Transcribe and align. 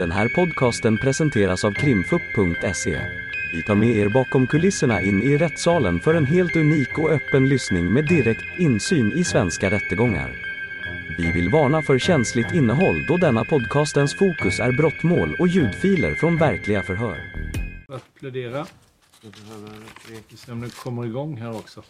Den 0.00 0.10
här 0.10 0.28
podcasten 0.28 0.98
presenteras 0.98 1.64
av 1.64 1.72
krimfupp.se. 1.72 3.00
Vi 3.52 3.62
tar 3.62 3.74
med 3.74 3.96
er 3.96 4.08
bakom 4.08 4.46
kulisserna 4.46 5.00
in 5.00 5.22
i 5.22 5.36
rättssalen 5.36 6.00
för 6.00 6.14
en 6.14 6.26
helt 6.26 6.56
unik 6.56 6.98
och 6.98 7.10
öppen 7.10 7.48
lyssning 7.48 7.92
med 7.92 8.08
direkt 8.08 8.58
insyn 8.58 9.12
i 9.12 9.24
svenska 9.24 9.70
rättegångar. 9.70 10.30
Vi 11.18 11.32
vill 11.32 11.50
varna 11.50 11.82
för 11.82 11.98
känsligt 11.98 12.54
innehåll 12.54 13.06
då 13.08 13.16
denna 13.16 13.44
podcastens 13.44 14.14
fokus 14.14 14.60
är 14.60 14.72
brottmål 14.72 15.36
och 15.38 15.48
ljudfiler 15.48 16.14
från 16.14 16.36
verkliga 16.36 16.82
förhör. 16.82 17.18
att 17.88 18.14
plädera. 18.14 18.66
Vi 20.30 20.36
ser 20.36 20.52
om 20.52 20.60
det 20.60 20.74
kommer 20.74 21.06
igång 21.06 21.36
här 21.36 21.56
också. 21.56 21.82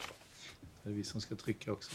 Det 0.83 0.91
är 0.91 0.95
vi 0.95 1.05
som 1.05 1.21
ska 1.21 1.35
trycka 1.35 1.73
också. 1.73 1.91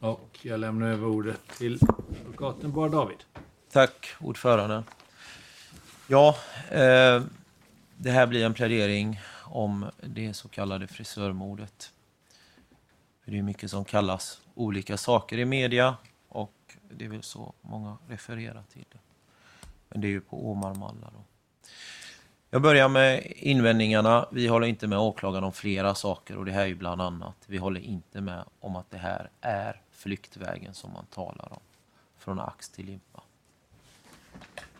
Och 0.00 0.38
jag 0.42 0.60
lämnar 0.60 0.86
över 0.86 1.06
ordet 1.06 1.40
till 1.58 1.78
advokaten 2.20 2.72
Bar 2.72 2.88
David. 2.88 3.18
Tack, 3.72 4.06
ordförande. 4.20 4.82
Ja, 6.06 6.36
eh, 6.70 7.22
det 7.96 8.10
här 8.10 8.26
blir 8.26 8.44
en 8.44 8.54
plädering 8.54 9.20
om 9.44 9.90
det 10.02 10.34
så 10.34 10.48
kallade 10.48 10.86
frisörmordet. 10.86 11.92
Det 13.24 13.38
är 13.38 13.42
mycket 13.42 13.70
som 13.70 13.84
kallas 13.84 14.40
olika 14.54 14.96
saker 14.96 15.38
i 15.38 15.44
media 15.44 15.96
och 16.28 16.76
det 16.90 17.04
är 17.04 17.08
väl 17.08 17.22
så 17.22 17.54
många 17.60 17.96
refererar 18.08 18.64
till 18.72 18.84
det. 18.92 18.98
Men 19.88 20.00
det 20.00 20.06
är 20.06 20.10
ju 20.10 20.20
på 20.20 20.50
Åmarmalla 20.50 21.10
då. 21.14 21.24
Jag 22.50 22.62
börjar 22.62 22.88
med 22.88 23.32
invändningarna. 23.36 24.28
Vi 24.30 24.46
håller 24.46 24.66
inte 24.66 24.86
med 24.86 24.98
åklagaren 24.98 25.44
om 25.44 25.52
flera 25.52 25.94
saker 25.94 26.36
och 26.36 26.44
det 26.44 26.52
här 26.52 26.62
är 26.62 26.66
ju 26.66 26.74
bland 26.74 27.02
annat. 27.02 27.36
Vi 27.46 27.58
håller 27.58 27.80
inte 27.80 28.20
med 28.20 28.44
om 28.60 28.76
att 28.76 28.90
det 28.90 28.98
här 28.98 29.30
är 29.40 29.80
flyktvägen 29.90 30.74
som 30.74 30.92
man 30.92 31.06
talar 31.06 31.52
om. 31.52 31.60
Från 32.18 32.40
ax 32.40 32.68
till 32.68 32.86
limpa. 32.86 33.22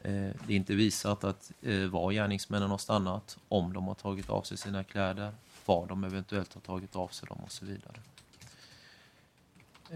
Eh, 0.02 0.30
det 0.46 0.52
är 0.52 0.56
inte 0.56 0.74
visat 0.74 1.24
att 1.24 1.52
eh, 1.62 1.84
var 1.84 2.12
gärningsmännen 2.12 2.70
har 2.70 2.78
stannat, 2.78 3.38
om 3.48 3.72
de 3.72 3.88
har 3.88 3.94
tagit 3.94 4.30
av 4.30 4.42
sig 4.42 4.56
sina 4.56 4.84
kläder, 4.84 5.32
var 5.64 5.86
de 5.86 6.04
eventuellt 6.04 6.54
har 6.54 6.60
tagit 6.60 6.96
av 6.96 7.08
sig 7.08 7.28
dem 7.28 7.38
och 7.44 7.52
så 7.52 7.64
vidare. 7.64 8.00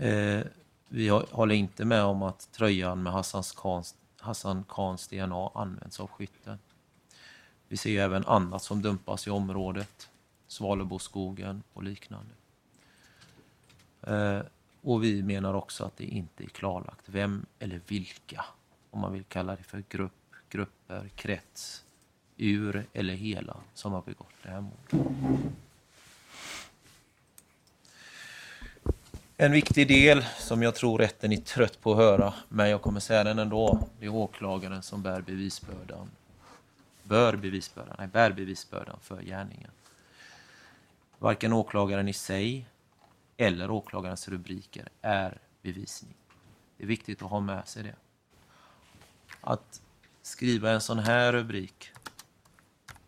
Eh, 0.09 0.47
vi 0.89 1.09
håller 1.09 1.55
inte 1.55 1.85
med 1.85 2.03
om 2.03 2.23
att 2.23 2.53
tröjan 2.53 3.03
med 3.03 3.25
Khans, 3.57 3.95
Hassan 4.21 4.65
Khans 4.69 5.09
DNA 5.09 5.51
används 5.55 6.01
av 6.01 6.07
skytten. 6.07 6.59
Vi 7.73 7.79
ser 7.79 8.03
även 8.03 8.27
annat 8.27 8.63
som 8.63 8.83
dumpas 8.83 9.27
i 9.27 9.31
området, 9.31 10.09
Svaleboskogen 10.47 11.63
och 11.73 11.83
liknande. 11.83 12.35
Eh, 14.03 14.41
och 14.83 15.05
vi 15.05 15.23
menar 15.23 15.55
också 15.55 15.85
att 15.85 15.97
det 15.97 16.05
inte 16.05 16.45
är 16.45 16.49
klarlagt 16.49 17.05
vem 17.07 17.47
eller 17.59 17.81
vilka, 17.87 18.45
om 18.91 19.01
man 19.01 19.13
vill 19.13 19.25
kalla 19.25 19.57
det 19.57 19.63
för 19.63 19.85
grupp, 19.89 20.13
grupper, 20.49 21.09
krets, 21.15 21.85
ur 22.37 22.87
eller 22.93 23.15
hela, 23.15 23.57
som 23.75 23.93
har 23.93 24.03
begått 24.03 24.35
det 24.43 24.51
här 24.51 24.61
mordet. 24.61 25.13
En 29.37 29.53
viktig 29.53 29.89
del 29.89 30.25
som 30.39 30.63
jag 30.63 30.75
tror 30.75 30.99
rätten 30.99 31.33
är 31.33 31.37
trött 31.37 31.81
på 31.81 31.93
att 31.93 31.99
höra, 31.99 32.35
men 32.49 32.71
jag 32.71 32.83
kommer 32.83 33.01
säga 33.01 33.25
den 33.25 33.39
ändå, 33.39 33.89
det 33.99 34.07
är 34.07 34.15
åklagaren 34.15 34.83
som 34.83 35.03
bär 35.03 35.21
bevisbördan. 35.21 36.11
Bör 37.03 37.37
bevisbördan, 37.37 37.97
nej, 37.99 38.09
bär 38.09 38.33
bevisbördan 38.33 38.99
för 39.01 39.23
gärningen. 39.23 39.71
Varken 41.19 41.53
åklagaren 41.53 42.09
i 42.09 42.13
sig 42.13 42.67
eller 43.37 43.71
åklagarens 43.71 44.29
rubriker 44.29 44.89
är 45.03 45.39
bevisning. 45.63 46.15
Det 46.77 46.83
är 46.83 46.89
viktigt 46.89 47.23
att 47.23 47.31
ha 47.31 47.41
med 47.41 47.69
sig 47.69 47.83
det. 47.83 47.95
Att 49.41 49.83
skriva 50.23 50.71
en 50.71 50.81
sån 50.81 50.99
här 50.99 51.33
rubrik. 51.33 51.91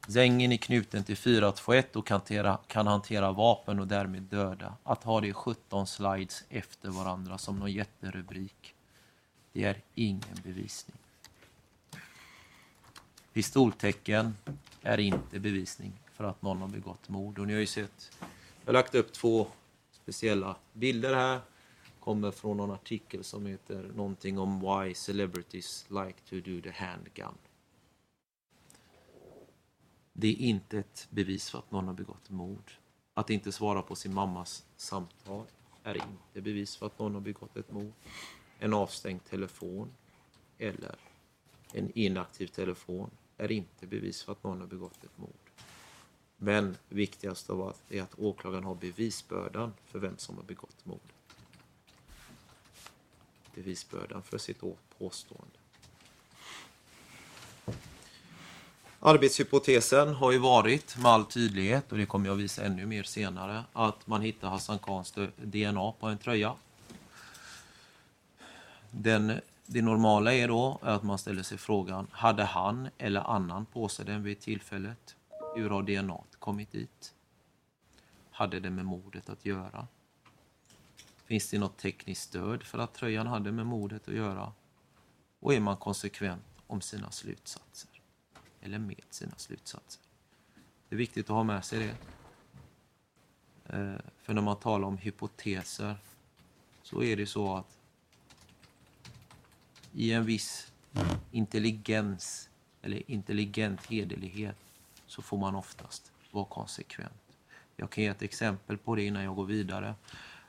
Zängen 0.09 0.53
är 0.53 0.57
knuten 0.57 1.05
till 1.05 1.17
421 1.17 1.97
och 1.97 2.07
kan 2.07 2.15
hantera, 2.15 2.59
kan 2.67 2.87
hantera 2.87 3.33
vapen 3.33 3.81
och 3.81 3.87
därmed 3.87 4.23
döda. 4.23 4.75
Att 4.83 5.05
ha 5.05 5.21
det 5.21 5.33
17 5.33 5.87
slides 5.87 6.45
efter 6.49 6.89
varandra 6.89 7.39
som 7.39 7.59
någon 7.59 7.73
jätterubrik. 7.73 8.75
Det 9.53 9.65
är 9.65 9.83
ingen 9.95 10.37
bevisning. 10.43 10.97
Pistoltecken 13.35 14.37
är 14.83 15.01
inte 15.01 15.41
bevisning 15.41 15.93
för 16.13 16.25
att 16.25 16.43
någon 16.43 16.61
har 16.61 16.69
begått 16.69 17.09
mord. 17.09 17.39
Och 17.39 17.47
ni 17.47 17.53
har 17.53 17.61
ju 17.61 17.67
sett, 17.67 18.11
jag 18.61 18.67
har 18.67 18.73
lagt 18.73 18.95
upp 18.95 19.13
två 19.13 19.47
speciella 19.93 20.57
bilder 20.73 21.15
här. 21.15 21.41
Kommer 22.01 22.31
från 22.31 22.57
någon 22.57 22.71
artikel 22.71 23.25
som 23.25 23.47
heter 23.47 23.91
någonting 23.95 24.39
om 24.39 24.61
why 24.61 24.95
celebrities 24.95 25.87
like 25.91 26.15
to 26.29 26.51
do 26.51 26.61
the 26.61 26.71
handgun. 26.71 27.35
Det 30.13 30.29
är 30.29 30.37
inte 30.37 30.79
ett 30.79 31.07
bevis 31.11 31.51
för 31.51 31.59
att 31.59 31.71
någon 31.71 31.87
har 31.87 31.95
begått 31.95 32.31
mord. 32.31 32.73
Att 33.15 33.31
inte 33.31 33.53
svara 33.53 33.83
på 33.83 33.95
sin 33.95 34.15
mammas 34.15 34.65
samtal 34.77 35.47
är 35.83 35.95
inte 35.95 36.41
bevis 36.41 36.77
för 36.77 36.87
att 36.87 36.99
någon 36.99 37.15
har 37.15 37.21
begått 37.21 37.57
ett 37.57 37.73
mord. 37.73 37.93
En 38.59 38.75
avstängd 38.75 39.25
telefon 39.25 39.91
eller 40.59 40.95
en 41.73 41.91
inaktiv 41.95 42.47
telefon 42.47 43.11
är 43.37 43.53
inte 43.53 43.87
bevis 43.87 44.23
för 44.23 44.33
att 44.33 44.45
någon 44.45 44.61
har 44.61 44.67
begått 44.67 45.05
ett 45.05 45.19
mord. 45.19 45.51
Men 46.37 46.77
viktigast 46.89 47.51
av 47.51 47.63
allt 47.63 47.93
är 47.93 48.03
att 48.03 48.19
åklagaren 48.19 48.65
har 48.65 48.75
bevisbördan 48.75 49.73
för 49.87 49.99
vem 49.99 50.19
som 50.19 50.37
har 50.37 50.45
begått 50.45 50.85
mordet. 50.85 51.13
Bevisbördan 53.55 54.23
för 54.23 54.39
sitt 54.39 54.61
påstående. 54.99 55.59
Arbetshypotesen 59.07 60.15
har 60.15 60.33
ju 60.33 60.39
varit 60.39 60.97
med 60.97 61.07
all 61.07 61.25
tydlighet, 61.25 61.93
och 61.93 61.99
det 61.99 62.07
kommer 62.07 62.29
jag 62.29 62.37
visa 62.37 62.65
ännu 62.65 62.87
mer 62.87 63.03
senare, 63.03 63.65
att 63.73 64.07
man 64.07 64.23
hittar 64.23 64.49
Hassan 64.49 64.79
Khans 64.79 65.15
DNA 65.37 65.93
på 65.93 66.07
en 66.07 66.19
tröja. 66.19 66.55
Den, 68.91 69.41
det 69.67 69.83
normala 69.83 70.35
är 70.35 70.49
då 70.49 70.79
att 70.83 71.03
man 71.03 71.19
ställer 71.19 71.43
sig 71.43 71.59
frågan, 71.59 72.07
hade 72.11 72.45
han 72.45 72.89
eller 72.99 73.21
annan 73.21 73.67
på 73.67 73.89
sig 73.89 74.05
den 74.07 74.23
vid 74.23 74.41
tillfället? 74.41 75.17
Hur 75.57 75.71
har 75.71 75.83
DNA 75.83 76.19
kommit 76.39 76.73
dit? 76.73 77.15
Hade 78.31 78.61
det 78.61 78.71
med 78.71 78.85
mordet 78.85 79.29
att 79.29 79.47
göra? 79.47 79.87
Finns 81.25 81.51
det 81.51 81.59
något 81.59 81.79
tekniskt 81.79 82.23
stöd 82.23 82.63
för 82.63 82.79
att 82.79 82.95
tröjan 82.95 83.27
hade 83.27 83.53
med 83.53 83.67
mordet 83.67 84.09
att 84.09 84.15
göra? 84.15 84.53
Och 85.41 85.55
är 85.55 85.61
man 85.61 85.77
konsekvent 85.77 86.45
om 86.67 86.81
sina 86.81 87.11
slutsatser? 87.11 87.91
Eller 88.61 88.79
med 88.79 89.05
sina 89.11 89.35
slutsatser? 89.37 90.03
Det 90.89 90.95
är 90.95 90.99
viktigt 90.99 91.25
att 91.25 91.37
ha 91.37 91.43
med 91.43 91.65
sig 91.65 91.79
det. 91.79 91.97
Eh, 93.77 94.01
för 94.23 94.35
när 94.35 94.43
man 94.43 94.57
talar 94.57 94.89
om 94.89 94.99
hypoteser 94.99 95.97
så 96.83 97.03
är 97.03 97.17
det 97.17 97.27
så 97.27 97.57
att 97.57 97.79
i 99.95 100.13
en 100.13 100.25
viss 100.25 100.73
intelligens 101.31 102.49
eller 102.83 103.11
intelligent 103.11 103.87
hederlighet 103.87 104.57
så 105.07 105.23
får 105.23 105.39
man 105.39 105.55
oftast 105.55 106.13
vara 106.31 106.45
konsekvent. 106.45 107.13
Jag 107.77 107.91
kan 107.91 108.05
ge 108.05 108.11
ett 108.11 108.23
exempel 108.23 108.79
på 108.79 108.95
det 108.95 109.03
innan 109.03 109.25
jag 109.25 109.37
går 109.37 109.45
vidare. 109.45 109.95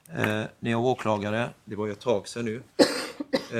Eh, 0.09 0.43
när 0.59 0.71
jag 0.71 0.81
var 0.81 0.89
åklagare, 0.89 1.49
det 1.65 1.75
var 1.75 1.85
ju 1.85 1.91
ett 1.91 1.99
tag 1.99 2.27
sedan 2.27 2.45
nu, 2.45 2.63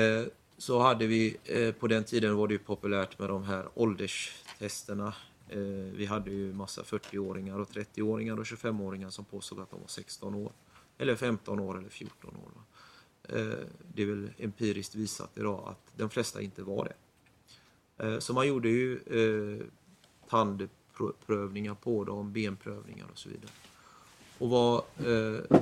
eh, 0.00 0.26
så 0.58 0.82
hade 0.82 1.06
vi, 1.06 1.36
eh, 1.44 1.72
på 1.72 1.86
den 1.86 2.04
tiden 2.04 2.36
var 2.36 2.48
det 2.48 2.54
ju 2.54 2.58
populärt 2.58 3.18
med 3.18 3.28
de 3.28 3.44
här 3.44 3.68
ålderstesterna. 3.74 5.14
Eh, 5.48 5.58
vi 5.94 6.06
hade 6.06 6.30
ju 6.30 6.52
massa 6.52 6.82
40-åringar 6.82 7.58
och 7.58 7.68
30-åringar 7.68 8.38
och 8.38 8.44
25-åringar 8.44 9.10
som 9.10 9.24
påstod 9.24 9.60
att 9.60 9.70
de 9.70 9.80
var 9.80 9.88
16 9.88 10.34
år. 10.34 10.52
Eller 10.98 11.16
15 11.16 11.60
år 11.60 11.78
eller 11.78 11.88
14 11.88 12.30
år. 12.30 12.50
Va? 12.54 12.62
Eh, 13.28 13.66
det 13.94 14.02
är 14.02 14.06
väl 14.06 14.30
empiriskt 14.38 14.94
visat 14.94 15.38
idag 15.38 15.64
att 15.68 15.98
de 15.98 16.10
flesta 16.10 16.40
inte 16.40 16.62
var 16.62 16.84
det. 16.84 16.94
Eh, 18.04 18.18
så 18.18 18.32
man 18.32 18.48
gjorde 18.48 18.68
ju 18.68 18.96
eh, 18.96 19.66
tandprövningar 20.28 21.74
på 21.74 22.04
dem, 22.04 22.32
benprövningar 22.32 23.06
och 23.12 23.18
så 23.18 23.28
vidare. 23.28 23.50
Och 24.38 24.50
vad, 24.50 24.84
eh, 25.06 25.60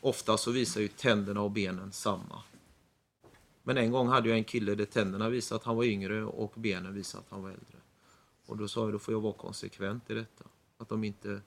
ofta 0.00 0.36
så 0.36 0.50
visar 0.50 0.80
ju 0.80 0.88
tänderna 0.88 1.40
och 1.40 1.50
benen 1.50 1.92
samma. 1.92 2.42
Men 3.62 3.76
en 3.76 3.90
gång 3.90 4.08
hade 4.08 4.28
jag 4.28 4.38
en 4.38 4.44
kille 4.44 4.74
där 4.74 4.84
tänderna 4.84 5.28
visade 5.28 5.56
att 5.56 5.64
han 5.64 5.76
var 5.76 5.84
yngre 5.84 6.24
och 6.24 6.52
benen 6.56 6.94
visade 6.94 7.24
att 7.24 7.30
han 7.30 7.42
var 7.42 7.50
äldre. 7.50 7.78
Och 8.46 8.56
då 8.56 8.68
sa 8.68 8.80
jag, 8.80 8.92
då 8.92 8.98
får 8.98 9.14
jag 9.14 9.20
vara 9.20 9.32
konsekvent 9.32 10.10
i 10.10 10.14
detta. 10.14 10.44
Att 10.78 10.92
om 10.92 11.04
inte 11.04 11.40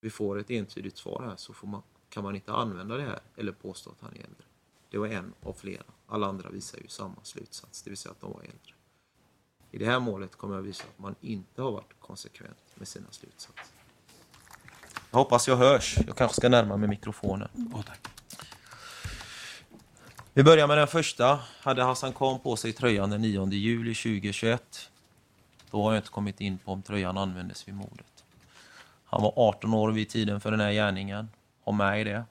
vi 0.00 0.10
får 0.10 0.38
ett 0.38 0.50
entydigt 0.50 0.98
svar 0.98 1.22
här 1.28 1.36
så 1.36 1.52
får 1.52 1.68
man, 1.68 1.82
kan 2.08 2.24
man 2.24 2.34
inte 2.34 2.52
använda 2.52 2.96
det 2.96 3.02
här 3.02 3.20
eller 3.36 3.52
påstå 3.52 3.90
att 3.90 4.00
han 4.00 4.10
är 4.10 4.24
äldre. 4.24 4.44
Det 4.90 4.98
var 4.98 5.06
en 5.06 5.34
av 5.42 5.52
flera. 5.52 5.82
Alla 6.06 6.26
andra 6.26 6.50
visar 6.50 6.78
ju 6.78 6.88
samma 6.88 7.16
slutsats, 7.22 7.82
det 7.82 7.90
vill 7.90 7.96
säga 7.96 8.12
att 8.12 8.20
de 8.20 8.32
var 8.32 8.40
äldre. 8.40 8.74
I 9.70 9.78
det 9.78 9.86
här 9.86 10.00
målet 10.00 10.36
kommer 10.36 10.54
jag 10.54 10.62
visa 10.62 10.84
att 10.84 10.98
man 10.98 11.14
inte 11.20 11.62
har 11.62 11.72
varit 11.72 12.00
konsekvent 12.00 12.58
med 12.74 12.88
sina 12.88 13.06
slutsatser. 13.10 13.64
Jag 15.10 15.18
hoppas 15.18 15.48
jag 15.48 15.56
hörs. 15.56 15.98
Jag 16.06 16.16
kanske 16.16 16.36
ska 16.36 16.48
närma 16.48 16.76
mig 16.76 16.88
mikrofonen. 16.88 17.48
Oh, 17.74 17.82
tack. 17.82 18.08
Vi 20.32 20.44
börjar 20.44 20.66
med 20.66 20.78
den 20.78 20.86
första. 20.86 21.40
Hade 21.60 21.82
Hassan 21.82 22.12
Khan 22.12 22.40
på 22.40 22.56
sig 22.56 22.72
tröjan 22.72 23.10
den 23.10 23.22
9 23.22 23.46
juli 23.46 23.94
2021. 23.94 24.90
Då 25.70 25.82
har 25.82 25.92
jag 25.92 25.98
inte 25.98 26.10
kommit 26.10 26.40
in 26.40 26.58
på 26.58 26.72
om 26.72 26.82
tröjan 26.82 27.18
användes 27.18 27.68
vid 27.68 27.74
mordet. 27.74 28.24
Han 29.04 29.22
var 29.22 29.32
18 29.36 29.74
år 29.74 29.92
vid 29.92 30.08
tiden 30.08 30.40
för 30.40 30.50
den 30.50 30.60
här 30.60 30.72
gärningen. 30.72 31.28
Har 31.64 31.72
med 31.72 32.00
i 32.00 32.04
det. 32.04 32.24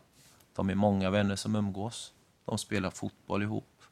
De 0.56 0.70
är 0.70 0.76
många 0.76 1.10
vänner 1.10 1.36
som 1.36 1.56
umgås. 1.56 2.14
De 2.48 2.58
spelar 2.58 2.90
fotboll 2.90 3.44
ihop. 3.44 3.84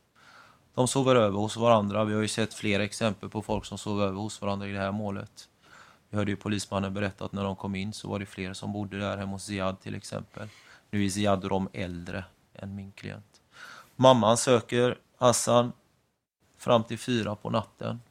De 0.74 0.88
sover 0.88 1.16
över 1.16 1.38
hos 1.38 1.58
varandra. 1.58 2.04
Vi 2.04 2.14
har 2.14 2.22
ju 2.22 2.28
sett 2.28 2.54
flera 2.54 2.84
exempel 2.84 3.30
på 3.30 3.42
folk 3.42 3.66
som 3.66 3.78
sover 3.78 4.06
över 4.06 4.18
hos 4.18 4.42
varandra 4.42 4.68
i 4.68 4.72
det 4.72 4.80
här 4.80 4.92
målet. 4.92 5.50
Vi 6.10 6.18
hörde 6.18 6.32
ju 6.32 6.38
polismannen 6.38 6.94
berätta 6.94 7.26
att 7.26 7.32
när 7.32 7.44
de 7.44 7.56
kom 7.56 7.76
in 7.76 7.94
så 7.94 8.10
var 8.10 8.20
det 8.20 8.26
fler 8.26 8.54
som 8.54 8.74
bodde 8.74 9.00
där 9.00 9.18
hemma 9.18 9.32
hos 9.32 9.44
Ziad 9.44 9.80
till 9.80 9.96
exempel. 9.96 10.48
Nu 10.90 11.06
är 11.06 11.10
Ziad 11.10 11.44
och 11.44 11.50
de 11.50 11.70
äldre 11.74 12.26
än 12.54 12.76
min 12.76 12.92
klient. 12.92 13.42
Mamman 13.96 14.38
söker 14.38 14.98
Hassan 15.18 15.72
fram 16.58 16.84
till 16.84 17.00
fyra 17.00 17.36
på 17.36 17.50
natten. 17.50 18.02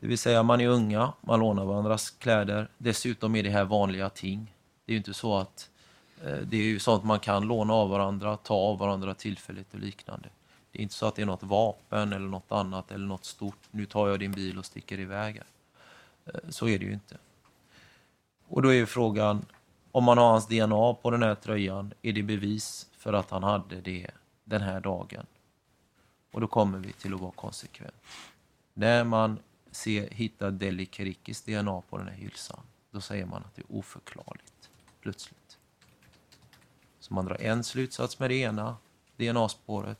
Det 0.00 0.06
vill 0.06 0.18
säga 0.18 0.42
man 0.42 0.60
är 0.60 0.68
unga, 0.68 1.12
man 1.20 1.40
lånar 1.40 1.64
varandras 1.64 2.10
kläder. 2.10 2.70
Dessutom 2.78 3.36
är 3.36 3.42
det 3.42 3.50
här 3.50 3.64
vanliga 3.64 4.10
ting. 4.10 4.54
Det 4.84 4.92
är 4.92 4.94
ju 4.94 4.98
inte 4.98 5.14
så 5.14 5.36
att 5.36 5.69
Eh, 6.24 6.36
det 6.36 6.56
är 6.56 6.62
ju 6.62 6.78
sånt 6.78 7.04
man 7.04 7.20
kan 7.20 7.46
låna 7.46 7.72
av 7.74 7.90
varandra, 7.90 8.36
ta 8.36 8.54
av 8.54 8.78
varandra 8.78 9.14
tillfälligt 9.14 9.74
och 9.74 9.80
liknande. 9.80 10.28
Det 10.72 10.78
är 10.78 10.82
inte 10.82 10.94
så 10.94 11.06
att 11.06 11.14
det 11.14 11.22
är 11.22 11.26
något 11.26 11.42
vapen 11.42 12.12
eller 12.12 12.28
något 12.28 12.52
annat 12.52 12.90
eller 12.90 13.06
något 13.06 13.24
stort. 13.24 13.58
Nu 13.70 13.86
tar 13.86 14.08
jag 14.08 14.20
din 14.20 14.32
bil 14.32 14.58
och 14.58 14.64
sticker 14.64 15.00
iväg. 15.00 15.42
Eh, 16.26 16.40
så 16.48 16.68
är 16.68 16.78
det 16.78 16.84
ju 16.84 16.92
inte. 16.92 17.18
Och 18.48 18.62
då 18.62 18.68
är 18.68 18.74
ju 18.74 18.86
frågan, 18.86 19.44
om 19.92 20.04
man 20.04 20.18
har 20.18 20.30
hans 20.30 20.46
DNA 20.46 20.94
på 20.94 21.10
den 21.10 21.22
här 21.22 21.34
tröjan, 21.34 21.92
är 22.02 22.12
det 22.12 22.22
bevis 22.22 22.88
för 22.98 23.12
att 23.12 23.30
han 23.30 23.42
hade 23.42 23.80
det 23.80 24.10
den 24.44 24.60
här 24.60 24.80
dagen? 24.80 25.26
Och 26.32 26.40
då 26.40 26.46
kommer 26.46 26.78
vi 26.78 26.92
till 26.92 27.14
att 27.14 27.20
vara 27.20 27.32
konsekvent. 27.32 27.94
När 28.74 29.04
man 29.04 29.38
ser, 29.70 30.10
hittar 30.10 30.50
Deli 30.50 30.88
Kerikis 30.92 31.42
DNA 31.42 31.80
på 31.90 31.98
den 31.98 32.08
här 32.08 32.14
hylsan, 32.14 32.60
då 32.90 33.00
säger 33.00 33.26
man 33.26 33.42
att 33.42 33.56
det 33.56 33.62
är 33.62 33.76
oförklarligt, 33.78 34.70
plötsligt. 35.00 35.39
Så 37.10 37.14
man 37.14 37.24
drar 37.24 37.42
en 37.42 37.64
slutsats 37.64 38.18
med 38.18 38.30
det 38.30 38.34
ena 38.34 38.76
DNA-spåret 39.16 39.98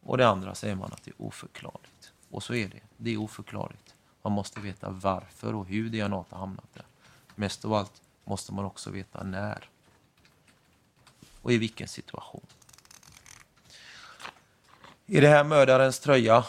och 0.00 0.18
det 0.18 0.28
andra 0.28 0.54
säger 0.54 0.74
man 0.74 0.92
att 0.92 1.04
det 1.04 1.10
är 1.10 1.22
oförklarligt. 1.22 2.12
Och 2.30 2.42
så 2.42 2.54
är 2.54 2.68
det, 2.68 2.80
det 2.96 3.14
är 3.14 3.16
oförklarligt. 3.16 3.94
Man 4.22 4.32
måste 4.32 4.60
veta 4.60 4.90
varför 4.90 5.54
och 5.54 5.66
hur 5.66 5.88
DNA 5.88 6.24
har 6.28 6.38
hamnat 6.38 6.74
där. 6.74 6.84
Mest 7.34 7.64
av 7.64 7.74
allt 7.74 8.02
måste 8.24 8.54
man 8.54 8.64
också 8.64 8.90
veta 8.90 9.22
när. 9.22 9.68
Och 11.42 11.52
i 11.52 11.58
vilken 11.58 11.88
situation. 11.88 12.46
I 15.06 15.20
det 15.20 15.28
här 15.28 15.44
mördarens 15.44 16.00
tröja 16.00 16.44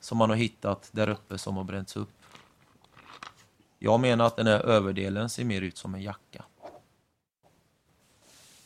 som 0.00 0.18
man 0.18 0.30
har 0.30 0.36
hittat 0.36 0.88
där 0.92 1.08
uppe 1.08 1.38
som 1.38 1.56
har 1.56 1.64
bränts 1.64 1.96
upp. 1.96 2.22
Jag 3.78 4.00
menar 4.00 4.24
att 4.24 4.36
den 4.36 4.46
här 4.46 4.60
överdelen 4.60 5.30
ser 5.30 5.44
mer 5.44 5.62
ut 5.62 5.78
som 5.78 5.94
en 5.94 6.02
jacka. 6.02 6.44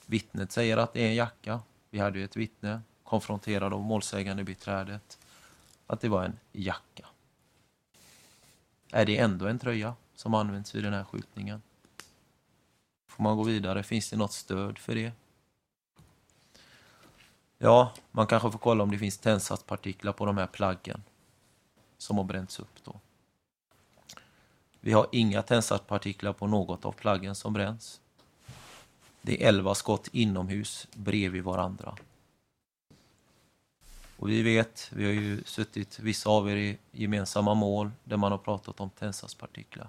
Vittnet 0.06 0.52
säger 0.52 0.76
att 0.76 0.92
det 0.92 1.00
är 1.00 1.08
en 1.08 1.14
jacka. 1.14 1.60
Vi 1.90 1.98
hade 1.98 2.18
ju 2.18 2.24
ett 2.24 2.36
vittne 2.36 2.80
konfronterad 3.04 3.72
av 3.72 3.80
målsägande 3.80 4.44
beträdet 4.44 5.18
att 5.86 6.00
det 6.00 6.08
var 6.08 6.24
en 6.24 6.38
jacka. 6.52 7.06
Är 8.92 9.06
det 9.06 9.18
ändå 9.18 9.46
en 9.46 9.58
tröja 9.58 9.94
som 10.14 10.34
används 10.34 10.74
vid 10.74 10.84
den 10.84 10.92
här 10.92 11.04
skjutningen? 11.04 11.62
Får 13.08 13.22
man 13.22 13.36
gå 13.36 13.42
vidare? 13.42 13.82
Finns 13.82 14.10
det 14.10 14.16
något 14.16 14.32
stöd 14.32 14.78
för 14.78 14.94
det? 14.94 15.12
Ja, 17.58 17.92
man 18.10 18.26
kanske 18.26 18.50
får 18.50 18.58
kolla 18.58 18.82
om 18.82 18.90
det 18.90 18.98
finns 18.98 19.18
tändsatspartiklar 19.18 20.12
på 20.12 20.26
de 20.26 20.38
här 20.38 20.46
plaggen 20.46 21.02
som 21.98 22.16
har 22.16 22.24
bränts 22.24 22.60
upp 22.60 22.84
då. 22.84 23.00
Vi 24.80 24.92
har 24.92 25.06
inga 25.12 25.42
tändsatspartiklar 25.42 26.32
på 26.32 26.46
något 26.46 26.84
av 26.84 26.92
plaggen 26.92 27.34
som 27.34 27.52
bränns. 27.52 28.00
Det 29.26 29.44
är 29.44 29.48
11 29.48 29.74
skott 29.74 30.08
inomhus 30.12 30.86
bredvid 30.94 31.44
varandra. 31.44 31.94
Och 34.16 34.28
vi 34.28 34.42
vet, 34.42 34.90
vi 34.92 35.04
har 35.04 35.12
ju 35.12 35.42
suttit 35.44 35.98
vissa 35.98 36.30
av 36.30 36.50
er 36.50 36.56
i 36.56 36.78
gemensamma 36.90 37.54
mål 37.54 37.90
där 38.04 38.16
man 38.16 38.32
har 38.32 38.38
pratat 38.38 38.80
om 38.80 38.90
tändsatspartiklar. 38.90 39.88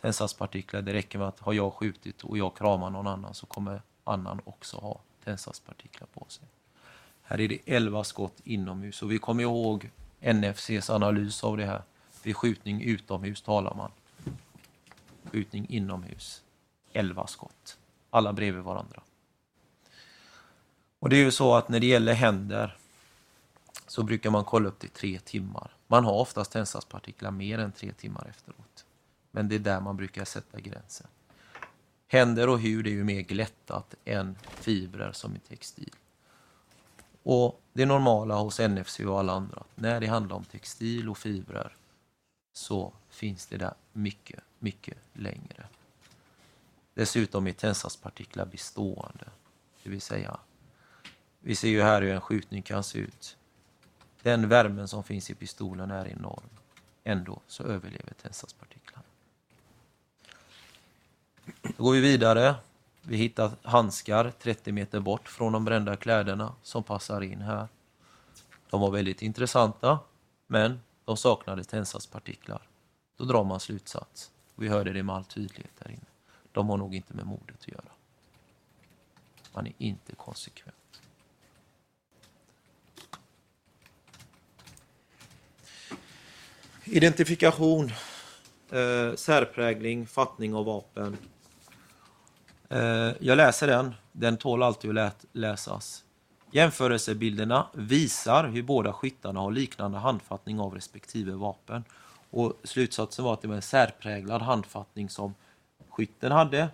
Tändsatspartiklar, 0.00 0.82
det 0.82 0.92
räcker 0.92 1.18
med 1.18 1.28
att 1.28 1.40
har 1.40 1.52
jag 1.52 1.72
skjutit 1.72 2.24
och 2.24 2.38
jag 2.38 2.56
kramar 2.56 2.90
någon 2.90 3.06
annan 3.06 3.34
så 3.34 3.46
kommer 3.46 3.82
annan 4.04 4.40
också 4.44 4.76
ha 4.76 5.00
tändsatspartiklar 5.24 6.08
på 6.14 6.26
sig. 6.28 6.48
Här 7.22 7.40
är 7.40 7.48
det 7.48 7.58
11 7.66 8.04
skott 8.04 8.40
inomhus 8.44 9.02
och 9.02 9.12
vi 9.12 9.18
kommer 9.18 9.42
ihåg 9.42 9.90
NFCs 10.20 10.90
analys 10.90 11.44
av 11.44 11.56
det 11.56 11.66
här. 11.66 11.82
Vid 12.22 12.36
skjutning 12.36 12.82
utomhus 12.82 13.42
talar 13.42 13.74
man. 13.74 13.90
Skjutning 15.24 15.66
inomhus. 15.68 16.42
11 16.92 17.26
skott. 17.26 17.78
Alla 18.16 18.32
bredvid 18.32 18.62
varandra. 18.62 19.02
Och 20.98 21.08
det 21.08 21.16
är 21.16 21.24
ju 21.24 21.30
så 21.30 21.54
att 21.54 21.68
när 21.68 21.80
det 21.80 21.86
gäller 21.86 22.12
händer 22.12 22.76
så 23.86 24.02
brukar 24.02 24.30
man 24.30 24.44
kolla 24.44 24.68
upp 24.68 24.78
till 24.78 24.90
tre 24.90 25.18
timmar. 25.18 25.70
Man 25.86 26.04
har 26.04 26.12
oftast 26.12 26.52
tändsatspartiklar 26.52 27.30
mer 27.30 27.58
än 27.58 27.72
tre 27.72 27.92
timmar 27.92 28.26
efteråt. 28.30 28.84
Men 29.30 29.48
det 29.48 29.54
är 29.54 29.58
där 29.58 29.80
man 29.80 29.96
brukar 29.96 30.24
sätta 30.24 30.60
gränsen. 30.60 31.06
Händer 32.06 32.48
och 32.48 32.60
hud 32.60 32.86
är 32.86 32.90
ju 32.90 33.04
mer 33.04 33.20
glättat 33.20 33.94
än 34.04 34.38
fibrer 34.44 35.12
som 35.12 35.36
i 35.36 35.38
textil. 35.38 35.94
Och 37.22 37.60
det 37.72 37.86
normala 37.86 38.34
hos 38.34 38.58
NFC 38.58 39.00
och 39.00 39.18
alla 39.18 39.32
andra, 39.32 39.62
när 39.74 40.00
det 40.00 40.06
handlar 40.06 40.36
om 40.36 40.44
textil 40.44 41.08
och 41.08 41.18
fibrer 41.18 41.76
så 42.52 42.92
finns 43.10 43.46
det 43.46 43.56
där 43.56 43.74
mycket, 43.92 44.40
mycket 44.58 44.98
längre. 45.12 45.68
Dessutom 46.96 47.46
är 47.46 47.52
tändsatspartiklar 47.52 48.46
bestående. 48.46 49.24
Det 49.82 49.90
vill 49.90 50.00
säga, 50.00 50.40
vi 51.40 51.54
ser 51.54 51.68
ju 51.68 51.82
här 51.82 52.02
hur 52.02 52.10
en 52.10 52.20
skjutning 52.20 52.62
kan 52.62 52.84
se 52.84 52.98
ut. 52.98 53.36
Den 54.22 54.48
värmen 54.48 54.88
som 54.88 55.04
finns 55.04 55.30
i 55.30 55.34
pistolen 55.34 55.90
är 55.90 56.08
enorm. 56.08 56.48
Ändå 57.04 57.40
så 57.46 57.62
överlever 57.62 58.12
tändsatspartiklarna. 58.22 59.04
Då 61.76 61.84
går 61.84 61.92
vi 61.92 62.00
vidare. 62.00 62.54
Vi 63.02 63.16
hittar 63.16 63.50
handskar 63.62 64.30
30 64.30 64.72
meter 64.72 65.00
bort 65.00 65.28
från 65.28 65.52
de 65.52 65.64
brända 65.64 65.96
kläderna 65.96 66.54
som 66.62 66.82
passar 66.82 67.20
in 67.20 67.40
här. 67.40 67.68
De 68.70 68.80
var 68.80 68.90
väldigt 68.90 69.22
intressanta, 69.22 69.98
men 70.46 70.80
de 71.04 71.16
saknade 71.16 71.64
tändsatspartiklar. 71.64 72.62
Då 73.16 73.24
drar 73.24 73.44
man 73.44 73.60
slutsats. 73.60 74.30
Vi 74.54 74.68
hörde 74.68 74.92
det 74.92 75.02
med 75.02 75.16
all 75.16 75.24
tydlighet 75.24 75.72
där 75.78 75.90
inne. 75.90 76.15
De 76.56 76.68
har 76.68 76.76
nog 76.76 76.94
inte 76.94 77.14
med 77.14 77.26
mordet 77.26 77.56
att 77.60 77.68
göra. 77.68 77.90
Man 79.54 79.66
är 79.66 79.72
inte 79.78 80.14
konsekvent. 80.14 81.02
Identifikation, 86.84 87.84
eh, 88.70 89.14
särprägling, 89.14 90.06
fattning 90.06 90.54
av 90.54 90.64
vapen. 90.64 91.16
Eh, 92.68 93.12
jag 93.20 93.36
läser 93.36 93.66
den. 93.66 93.94
Den 94.12 94.36
tål 94.36 94.62
alltid 94.62 94.98
att 94.98 95.24
läsas. 95.32 96.04
Jämförelsebilderna 96.50 97.66
visar 97.74 98.48
hur 98.48 98.62
båda 98.62 98.92
skyttarna 98.92 99.40
har 99.40 99.50
liknande 99.50 99.98
handfattning 99.98 100.60
av 100.60 100.74
respektive 100.74 101.32
vapen. 101.32 101.84
Och 102.30 102.60
slutsatsen 102.64 103.24
var 103.24 103.32
att 103.32 103.42
det 103.42 103.48
var 103.48 103.56
en 103.56 103.62
särpräglad 103.62 104.42
handfattning 104.42 105.10
som 105.10 105.34
skytten 105.96 106.32
hade. 106.32 106.68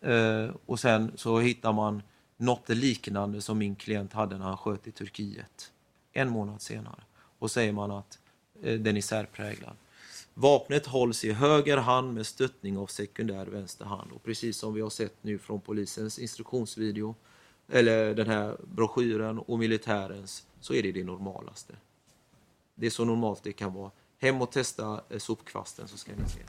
Eh, 0.00 0.50
och 0.66 0.80
sen 0.80 1.12
så 1.14 1.38
hittar 1.38 1.72
man 1.72 2.02
något 2.36 2.68
liknande 2.68 3.40
som 3.40 3.58
min 3.58 3.76
klient 3.76 4.12
hade 4.12 4.38
när 4.38 4.44
han 4.44 4.56
sköt 4.56 4.86
i 4.86 4.92
Turkiet. 4.92 5.72
En 6.12 6.28
månad 6.28 6.62
senare. 6.62 7.00
Och 7.38 7.50
säger 7.50 7.72
man 7.72 7.90
att 7.90 8.18
eh, 8.62 8.80
den 8.80 8.96
är 8.96 9.00
särpräglad. 9.00 9.76
Vapnet 10.34 10.86
hålls 10.86 11.24
i 11.24 11.32
höger 11.32 11.76
hand 11.76 12.14
med 12.14 12.26
stöttning 12.26 12.78
av 12.78 12.86
sekundär 12.86 13.46
vänster 13.46 13.84
hand. 13.84 14.12
Och 14.12 14.24
precis 14.24 14.56
som 14.56 14.74
vi 14.74 14.80
har 14.80 14.90
sett 14.90 15.16
nu 15.22 15.38
från 15.38 15.60
polisens 15.60 16.18
instruktionsvideo, 16.18 17.14
eller 17.68 18.14
den 18.14 18.26
här 18.26 18.56
broschyren 18.64 19.38
och 19.38 19.58
militärens, 19.58 20.46
så 20.60 20.74
är 20.74 20.82
det 20.82 20.92
det 20.92 21.04
normalaste. 21.04 21.74
Det 22.74 22.86
är 22.86 22.90
så 22.90 23.04
normalt 23.04 23.42
det 23.42 23.52
kan 23.52 23.74
vara. 23.74 23.90
Hem 24.18 24.42
och 24.42 24.52
testa 24.52 25.00
eh, 25.08 25.18
sopkvasten 25.18 25.88
så 25.88 25.98
ska 25.98 26.12
ni 26.12 26.28
se. 26.28 26.40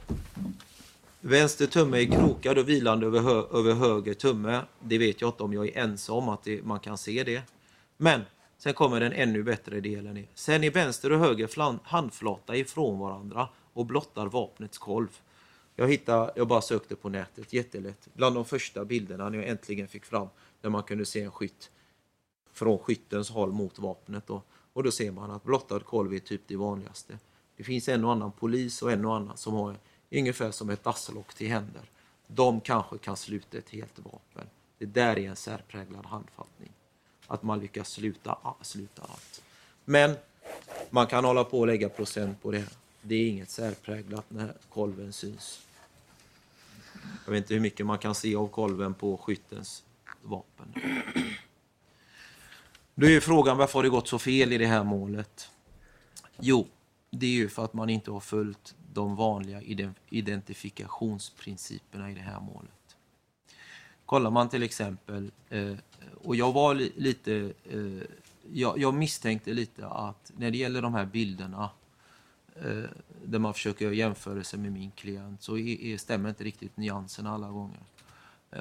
Vänster 1.22 1.68
tumme 1.68 2.02
är 2.02 2.06
krokad 2.06 2.58
och 2.58 2.70
vilande 2.70 3.08
över, 3.08 3.20
hö 3.20 3.60
över 3.60 3.74
höger 3.74 4.14
tumme. 4.14 4.62
Det 4.80 4.98
vet 4.98 5.22
jag 5.22 5.28
inte 5.28 5.44
om 5.44 5.54
jag 5.54 5.68
är 5.68 5.78
ensam 5.78 6.16
om 6.16 6.30
att 6.30 6.44
det, 6.44 6.64
man 6.64 6.80
kan 6.80 6.98
se 6.98 7.24
det. 7.24 7.42
Men 7.98 8.22
sen 8.58 8.74
kommer 8.74 9.00
den 9.00 9.14
ännu 9.14 9.44
bättre 9.44 9.80
delen. 9.80 10.28
Sen 10.34 10.64
är 10.64 10.72
vänster 10.72 11.12
och 11.12 11.20
höger 11.20 11.80
handflata 11.84 12.56
ifrån 12.56 13.00
varandra 13.00 13.50
och 13.74 13.86
blottar 13.86 14.26
vapnets 14.26 14.78
kolv. 14.78 15.20
Jag 15.76 15.88
hittade, 15.88 16.34
jag 16.36 16.48
bara 16.48 16.62
sökte 16.62 16.96
på 16.96 17.10
nätet, 17.10 17.54
jättelätt. 17.54 18.08
Bland 18.14 18.36
de 18.36 18.46
första 18.46 18.86
bilderna 18.86 19.30
när 19.30 19.38
jag 19.38 19.48
äntligen 19.48 19.88
fick 19.88 20.06
fram 20.06 20.28
där 20.62 20.70
man 20.70 20.84
kunde 20.84 21.06
se 21.06 21.22
en 21.22 21.32
skytt 21.32 21.70
från 22.54 22.80
skyttens 22.80 23.30
håll 23.30 23.52
mot 23.52 23.80
vapnet. 23.80 24.28
Då. 24.28 24.42
Och 24.74 24.84
då 24.84 24.92
ser 24.92 25.12
man 25.12 25.32
att 25.32 25.44
blottad 25.44 25.80
kolv 25.80 26.14
är 26.14 26.20
typ 26.20 26.42
det 26.48 26.56
vanligaste. 26.56 27.20
Det 27.58 27.64
finns 27.64 27.90
en 27.90 28.06
och 28.06 28.12
annan 28.12 28.32
polis 28.32 28.82
och 28.82 28.92
en 28.92 29.06
och 29.06 29.16
annan 29.16 29.38
som 29.38 29.54
har 29.54 29.76
ungefär 30.12 30.52
som 30.52 30.70
ett 30.70 30.84
dasslock 30.84 31.34
till 31.34 31.50
händer. 31.50 31.82
De 32.28 32.62
kanske 32.62 32.98
kan 32.98 33.18
sluta 33.18 33.58
ett 33.58 33.70
helt 33.70 34.00
vapen. 34.00 34.48
Det 34.78 34.86
där 34.86 35.20
är 35.20 35.30
en 35.30 35.36
särpräglad 35.36 36.06
handfattning. 36.06 36.72
Att 37.28 37.44
man 37.44 37.60
lyckas 37.60 37.90
sluta, 37.90 38.38
sluta 38.62 39.02
allt. 39.02 39.42
Men 39.86 40.16
man 40.90 41.08
kan 41.08 41.26
hålla 41.26 41.44
på 41.44 41.60
och 41.60 41.68
lägga 41.68 41.90
procent 41.90 42.42
på 42.42 42.52
det. 42.52 42.66
Det 43.02 43.16
är 43.16 43.30
inget 43.30 43.50
särpräglat 43.50 44.26
när 44.28 44.54
kolven 44.70 45.14
syns. 45.14 45.62
Jag 47.26 47.32
vet 47.32 47.44
inte 47.44 47.54
hur 47.54 47.62
mycket 47.62 47.86
man 47.86 47.98
kan 47.98 48.16
se 48.16 48.36
av 48.36 48.48
kolven 48.48 48.94
på 48.94 49.18
skyttens 49.18 49.84
vapen. 50.22 50.74
Då 52.96 53.08
är 53.08 53.20
frågan 53.20 53.58
varför 53.58 53.74
har 53.74 53.84
det 53.84 53.90
gått 53.90 54.08
så 54.08 54.20
fel 54.20 54.54
i 54.54 54.58
det 54.58 54.66
här 54.66 54.84
målet? 54.84 55.52
Jo, 56.40 56.68
det 57.10 57.26
är 57.26 57.32
ju 57.32 57.50
för 57.50 57.66
att 57.66 57.74
man 57.74 57.90
inte 57.90 58.12
har 58.12 58.20
följt 58.20 58.76
de 59.00 59.16
vanliga 59.16 59.62
identifikationsprinciperna 60.10 62.12
i 62.12 62.14
det 62.14 62.22
här 62.22 62.40
målet. 62.40 62.98
Kollar 64.06 64.32
man 64.32 64.50
till 64.50 64.64
exempel, 64.64 65.32
eh, 65.50 65.74
och 66.24 66.36
jag 66.36 66.52
var 66.52 66.76
lite, 66.76 67.54
eh, 67.64 68.02
jag 68.54 68.94
misstänkte 68.94 69.54
lite 69.54 69.88
att 69.88 70.32
när 70.38 70.52
det 70.52 70.58
gäller 70.58 70.82
de 70.82 70.94
här 70.94 71.06
bilderna 71.06 71.70
eh, 72.56 72.84
där 73.26 73.40
man 73.40 73.54
försöker 73.54 73.86
göra 73.86 73.96
jämförelser 73.96 74.58
med 74.58 74.72
min 74.72 74.92
klient 74.92 75.44
så 75.44 75.58
stämmer 75.98 76.30
inte 76.30 76.44
riktigt 76.44 76.78
nyanserna 76.78 77.32
alla 77.32 77.50
gånger. 77.50 77.80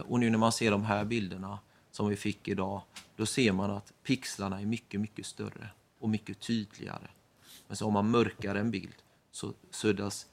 Och 0.04 0.20
nu 0.20 0.30
när 0.30 0.38
man 0.38 0.52
ser 0.52 0.70
de 0.70 0.84
här 0.84 1.04
bilderna 1.04 1.58
som 1.90 2.08
vi 2.08 2.16
fick 2.16 2.48
idag, 2.48 2.82
då 3.16 3.26
ser 3.26 3.52
man 3.52 3.70
att 3.70 3.92
pixlarna 4.02 4.60
är 4.60 4.66
mycket, 4.66 5.00
mycket 5.00 5.26
större 5.26 5.68
och 5.98 6.08
mycket 6.08 6.40
tydligare. 6.40 7.08
Men 7.68 7.76
så 7.76 7.86
om 7.86 7.92
man 7.92 8.10
mörkar 8.10 8.54
en 8.54 8.70
bild 8.70 8.94
så 9.30 9.54
suddas 9.70 10.26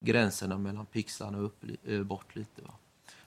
gränserna 0.00 0.58
mellan 0.58 0.86
pixlarna 0.86 1.38
upp, 1.38 1.64
eh, 1.84 2.02
bort 2.02 2.36
lite. 2.36 2.62
Va? 2.62 2.74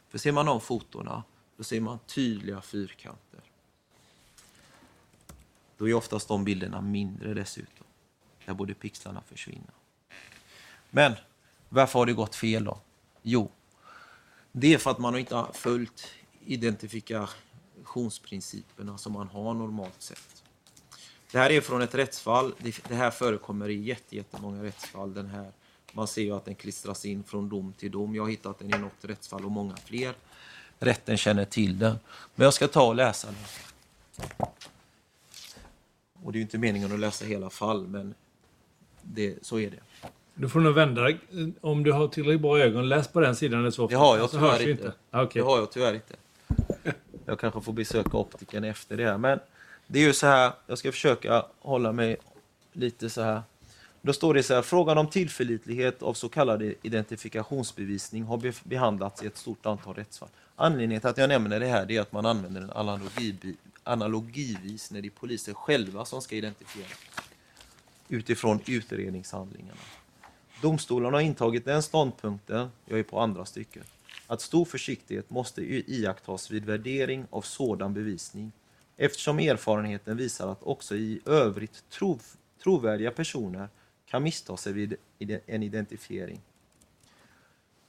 För 0.10 0.18
ser 0.18 0.32
man 0.32 0.46
de 0.46 0.62
fotona, 0.62 1.24
då 1.58 1.64
ser 1.64 1.82
man 1.82 2.00
tydliga 2.00 2.62
fyrkanter. 2.62 3.42
Då 5.78 5.90
är 5.90 5.94
oftast 5.94 6.28
de 6.28 6.44
bilderna 6.44 6.82
mindre 6.82 7.34
dessutom, 7.34 7.86
där 8.46 8.54
borde 8.54 8.74
pixlarna 8.74 9.22
försvinna. 9.22 9.72
Men 10.90 11.14
varför 11.70 12.00
har 12.00 12.06
det 12.06 12.14
gått 12.14 12.36
fel 12.36 12.64
då? 12.64 12.80
Jo, 13.22 13.52
det 14.52 14.74
är 14.74 14.78
för 14.78 14.92
att 14.92 15.00
man 15.00 15.18
inte 15.18 15.36
har 15.36 15.52
följt 15.54 16.08
identifikationsprinciperna 16.46 18.98
som 18.98 19.14
man 19.14 19.28
har 19.28 19.54
normalt 19.54 20.02
sett. 20.02 20.33
Det 21.34 21.40
här 21.40 21.52
är 21.52 21.62
från 21.62 21.82
ett 21.82 21.96
rättsfall. 21.96 22.54
Det 22.88 22.96
här 22.96 23.12
förekommer 23.12 23.70
i 23.70 23.98
jättemånga 24.10 24.64
rättsfall. 24.64 25.14
Den 25.14 25.28
här. 25.28 25.52
Man 25.92 26.08
ser 26.08 26.22
ju 26.22 26.32
att 26.32 26.46
den 26.46 26.56
klistras 26.56 27.06
in 27.06 27.24
från 27.24 27.50
dom 27.50 27.74
till 27.78 27.92
dom. 27.92 28.16
Jag 28.16 28.24
har 28.24 28.30
hittat 28.30 28.60
den 28.60 28.74
i 28.76 28.78
något 28.78 28.92
rättsfall 29.02 29.46
och 29.46 29.52
många 29.52 29.76
fler. 29.86 30.14
Rätten 30.80 31.18
känner 31.18 31.46
till 31.46 31.80
den. 31.80 31.96
Men 32.36 32.46
jag 32.46 32.54
ska 32.54 32.68
ta 32.68 32.88
och 32.88 32.96
läsa 32.96 33.28
den. 33.28 34.48
Och 36.14 36.32
det 36.32 36.36
är 36.36 36.40
ju 36.40 36.42
inte 36.42 36.58
meningen 36.58 36.94
att 36.94 37.00
läsa 37.00 37.26
hela 37.26 37.50
fall, 37.50 37.88
men 37.88 38.14
det, 39.02 39.46
så 39.46 39.60
är 39.60 39.70
det. 39.70 40.10
Du 40.34 40.50
får 40.50 40.60
nog 40.60 40.74
vända. 40.74 41.10
Om 41.62 41.84
du 41.84 41.92
har 41.92 42.08
tillräckligt 42.08 42.42
bra 42.42 42.60
ögon, 42.60 42.90
läs 42.90 43.08
på 43.08 43.20
den 43.20 43.36
sidan. 43.36 43.72
Så 43.72 43.88
det 43.88 43.96
har 43.96 44.18
jag 44.18 44.32
tyvärr 44.32 44.60
inte. 44.60 44.72
inte. 44.72 44.94
Ah, 45.12 45.24
okay. 45.24 45.42
Det 45.42 45.48
har 45.48 45.58
jag 45.58 45.72
tyvärr 45.72 45.94
inte. 45.94 46.16
Jag 47.26 47.40
kanske 47.40 47.62
får 47.62 47.74
besöka 47.74 48.18
optiken 48.18 48.64
efter 48.64 48.98
det 48.98 49.06
här. 49.06 49.18
Men 49.18 49.40
det 49.88 50.00
är 50.00 50.04
ju 50.04 50.14
så 50.14 50.28
här, 50.28 50.54
jag 50.68 50.78
ska 50.78 50.92
försöka 50.92 51.46
hålla 51.60 51.92
mig 51.92 52.18
lite 52.74 53.10
så 53.10 53.22
här. 53.22 53.42
Då 54.02 54.14
står 54.14 54.34
det 54.34 54.44
så 54.44 54.54
här, 54.54 54.62
frågan 54.62 54.98
om 54.98 55.08
tillförlitlighet 55.08 56.04
av 56.04 56.14
så 56.14 56.30
kallad 56.30 56.74
identifikationsbevisning 56.82 58.24
har 58.24 58.68
behandlats 58.70 59.24
i 59.24 59.28
ett 59.28 59.38
stort 59.38 59.66
antal 59.66 59.94
rättsfall. 59.94 60.30
Anledningen 60.56 61.02
till 61.02 61.10
att 61.10 61.18
jag 61.18 61.30
nämner 61.30 61.60
det 61.60 61.68
här 61.68 61.92
är 61.92 62.02
att 62.02 62.12
man 62.12 62.26
använder 62.26 62.62
en 62.62 62.70
analogi, 62.70 63.56
analogivis 63.84 64.92
när 64.92 65.02
det 65.02 65.08
är 65.08 65.10
polisen 65.10 65.54
själva 65.54 66.06
som 66.06 66.22
ska 66.22 66.36
identifiera 66.36 66.88
utifrån 68.10 68.60
utredningshandlingarna. 68.66 69.80
Domstolarna 70.62 71.18
har 71.18 71.22
intagit 71.22 71.66
den 71.66 71.84
ståndpunkten, 71.84 72.70
jag 72.86 73.00
är 73.00 73.04
på 73.04 73.20
andra 73.20 73.46
stycket, 73.46 73.84
att 74.28 74.42
stor 74.42 74.66
försiktighet 74.66 75.30
måste 75.30 75.62
iakttas 75.62 76.52
vid 76.52 76.66
värdering 76.66 77.26
av 77.30 77.42
sådan 77.42 77.94
bevisning 77.94 78.52
eftersom 78.98 79.40
erfarenheten 79.40 80.18
visar 80.18 80.52
att 80.52 80.64
också 80.64 80.96
i 80.96 81.20
övrigt 81.26 81.90
trov, 81.90 82.22
trovärdiga 82.64 83.12
personer 83.12 83.68
kan 84.06 84.24
missta 84.24 84.58
sig 84.58 84.74
vid 84.74 84.98
en 85.46 85.64
identifiering. 85.64 86.42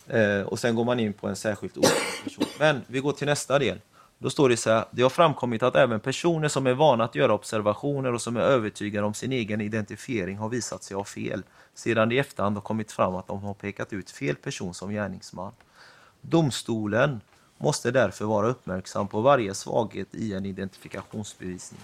Eh, 0.07 0.41
och 0.41 0.59
sen 0.59 0.75
går 0.75 0.85
man 0.85 1.01
in 1.01 1.13
på 1.13 1.29
en 1.29 1.37
särskilt 1.37 1.77
okänd 1.77 2.25
person. 2.25 2.45
Men 2.59 2.81
vi 2.87 3.01
går 3.01 3.13
till 3.13 3.27
nästa 3.27 3.59
del. 3.59 3.81
Då 4.19 4.31
står 4.31 4.49
det 4.49 4.57
så 4.57 4.71
här, 4.71 4.85
det 4.91 5.03
har 5.03 5.11
framkommit 5.11 5.63
att 5.63 5.77
även 5.77 6.01
personer 6.01 6.49
som 6.49 6.67
är 6.67 6.75
vana 6.75 7.05
att 7.05 7.15
göra 7.15 7.35
observationer 7.35 8.13
och 8.13 8.23
som 8.23 8.37
är 8.37 8.41
övertygade 8.41 9.07
om 9.07 9.15
sin 9.15 9.33
egen 9.33 9.61
identifiering 9.61 10.37
har 10.37 10.49
visat 10.49 10.83
sig 10.83 10.97
ha 10.97 11.05
fel, 11.05 11.43
sedan 11.75 12.09
det 12.09 12.15
i 12.15 12.19
efterhand 12.19 12.57
har 12.57 12.63
kommit 12.63 12.93
fram 12.93 13.15
att 13.15 13.27
de 13.27 13.43
har 13.43 13.55
pekat 13.55 13.93
ut 13.93 14.11
fel 14.11 14.37
person 14.37 14.75
som 14.75 14.91
gärningsman. 14.91 15.53
Domstolen 16.21 17.21
måste 17.65 17.91
därför 17.91 18.25
vara 18.25 18.49
uppmärksam 18.49 19.09
på 19.09 19.21
varje 19.21 19.55
svaghet 19.55 20.15
i 20.15 20.35
en 20.35 20.47
identifikationsbevisning. 20.47 21.81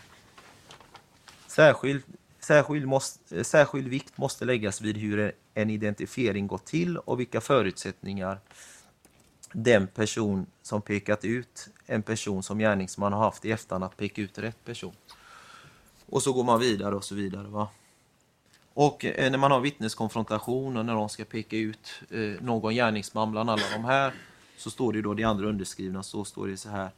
Särskild, 1.47 2.03
särskild, 2.41 2.87
måste, 2.87 3.45
särskild 3.45 3.89
vikt 3.89 4.19
måste 4.19 4.45
läggas 4.45 4.81
vid 4.81 4.97
hur 4.97 5.33
en 5.55 5.71
identifiering 5.71 6.47
gått 6.47 6.65
till 6.65 6.97
och 6.97 7.21
vilka 7.21 7.41
förutsättningar 7.41 8.41
den 9.53 9.87
person 9.87 10.47
som 10.63 10.83
pekat 10.83 11.25
ut 11.25 11.69
en 11.87 12.03
person 12.03 12.43
som 12.43 12.59
gärningsman 12.59 13.13
har 13.13 13.21
haft 13.21 13.45
i 13.45 13.53
efterhand 13.53 13.85
att 13.85 13.97
peka 13.97 14.23
ut 14.23 14.39
rätt 14.39 14.65
person. 14.65 14.95
Och 16.07 16.23
så 16.23 16.33
går 16.33 16.45
man 16.45 16.61
vidare 16.61 16.95
och 16.95 17.05
så 17.05 17.15
vidare. 17.15 17.49
Va? 17.49 17.69
Och 18.75 19.05
eh, 19.05 19.31
när 19.31 19.39
man 19.39 19.51
har 19.51 19.61
vittneskonfrontation 19.61 20.77
och 20.77 20.87
när 20.87 20.95
de 20.95 21.09
ska 21.09 21.25
peka 21.25 21.57
ut 21.57 22.03
eh, 22.11 22.21
någon 22.41 22.75
gärningsman 22.75 23.31
bland 23.31 23.51
alla 23.51 23.63
de 23.73 23.85
här 23.85 24.13
så 24.61 24.71
står 24.71 24.93
det 24.93 25.03
då, 25.03 25.15
det 25.15 25.25
andra 25.25 25.49
underskrivna, 25.49 26.03
så 26.03 26.25
står 26.25 26.47
det 26.47 26.57
så 26.57 26.69
här. 26.69 26.91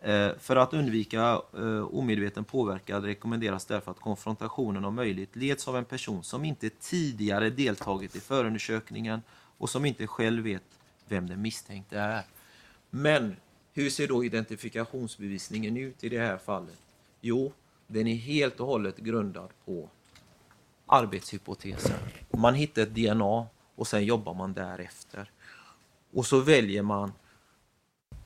Eh, 0.00 0.36
för 0.38 0.56
att 0.56 0.74
undvika 0.74 1.40
eh, 1.56 1.94
omedveten 1.94 2.44
påverkan 2.44 3.02
rekommenderas 3.02 3.64
därför 3.64 3.90
att 3.90 4.00
konfrontationen 4.00 4.84
om 4.84 4.94
möjligt 4.94 5.36
leds 5.36 5.68
av 5.68 5.76
en 5.76 5.84
person 5.84 6.24
som 6.24 6.44
inte 6.44 6.70
tidigare 6.70 7.50
deltagit 7.50 8.16
i 8.16 8.20
förundersökningen 8.20 9.22
och 9.58 9.70
som 9.70 9.84
inte 9.84 10.06
själv 10.06 10.42
vet 10.42 10.62
vem 11.08 11.28
den 11.28 11.42
misstänkte 11.42 11.98
är. 11.98 12.22
Men 12.90 13.36
hur 13.72 13.90
ser 13.90 14.08
då 14.08 14.24
identifikationsbevisningen 14.24 15.76
ut 15.76 16.04
i 16.04 16.08
det 16.08 16.18
här 16.18 16.36
fallet? 16.36 16.78
Jo, 17.20 17.52
den 17.86 18.06
är 18.06 18.14
helt 18.14 18.60
och 18.60 18.66
hållet 18.66 18.96
grundad 18.96 19.50
på 19.64 19.88
arbetshypotesen. 20.86 21.98
Man 22.30 22.54
hittar 22.54 22.82
ett 22.82 22.94
DNA 22.94 23.46
och 23.74 23.86
sen 23.86 24.04
jobbar 24.04 24.34
man 24.34 24.52
därefter. 24.52 25.30
Och 26.14 26.26
så 26.26 26.40
väljer 26.40 26.82
man 26.82 27.12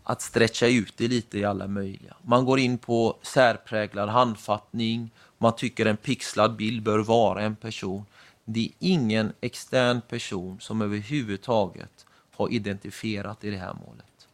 att 0.02 0.22
stretcha 0.22 0.66
ut 0.66 0.94
det 0.96 1.08
lite 1.08 1.38
i 1.38 1.44
alla 1.44 1.66
möjliga. 1.66 2.16
Man 2.22 2.44
går 2.44 2.58
in 2.58 2.78
på 2.78 3.18
särpräglad 3.22 4.08
handfattning, 4.08 5.10
man 5.38 5.56
tycker 5.56 5.86
en 5.86 5.96
pixlad 5.96 6.56
bild 6.56 6.82
bör 6.82 6.98
vara 6.98 7.42
en 7.42 7.56
person. 7.56 8.04
Det 8.44 8.64
är 8.64 8.72
ingen 8.78 9.32
extern 9.40 10.00
person 10.00 10.60
som 10.60 10.82
överhuvudtaget 10.82 12.06
har 12.36 12.52
identifierat 12.52 13.44
i 13.44 13.50
det 13.50 13.56
här 13.56 13.76
målet. 13.86 14.28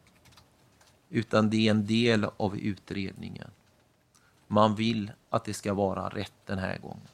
Utan 1.09 1.49
det 1.49 1.67
är 1.67 1.71
en 1.71 1.85
del 1.85 2.25
av 2.37 2.57
utredningen. 2.57 3.51
Man 4.47 4.75
vill 4.75 5.11
att 5.29 5.45
det 5.45 5.53
ska 5.53 5.73
vara 5.73 6.09
rätt 6.09 6.33
den 6.45 6.57
här 6.57 6.77
gången. 6.77 7.07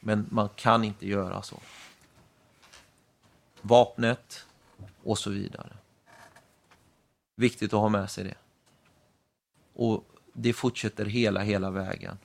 Men 0.00 0.26
man 0.30 0.48
kan 0.56 0.84
inte 0.84 1.08
göra 1.08 1.42
så. 1.42 1.60
Vapnet, 3.60 4.46
och 5.04 5.18
så 5.18 5.30
vidare. 5.30 5.76
Viktigt 7.36 7.72
att 7.72 7.80
ha 7.80 7.88
med 7.88 8.10
sig 8.10 8.24
det. 8.24 8.34
Och 9.74 10.04
det 10.32 10.52
fortsätter 10.52 11.04
hela, 11.04 11.42
hela 11.42 11.70
vägen. 11.70 12.18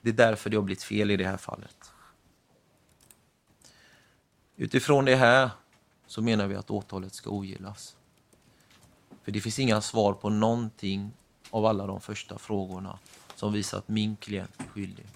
Det 0.00 0.08
är 0.08 0.14
därför 0.14 0.50
det 0.50 0.56
har 0.56 0.62
blivit 0.62 0.82
fel 0.82 1.10
i 1.10 1.16
det 1.16 1.26
här 1.26 1.36
fallet. 1.36 1.92
Utifrån 4.56 5.04
det 5.04 5.16
här 5.16 5.50
så 6.06 6.22
menar 6.22 6.46
vi 6.46 6.54
att 6.54 6.70
åtalet 6.70 7.14
ska 7.14 7.30
ogillas. 7.30 7.96
För 9.22 9.32
det 9.32 9.40
finns 9.40 9.58
inga 9.58 9.80
svar 9.80 10.12
på 10.12 10.30
någonting 10.30 11.12
av 11.50 11.66
alla 11.66 11.86
de 11.86 12.00
första 12.00 12.38
frågorna 12.38 12.98
som 13.34 13.52
visar 13.52 13.78
att 13.78 13.88
min 13.88 14.16
klient 14.16 14.60
är 14.60 14.64
skyldig. 14.64 15.06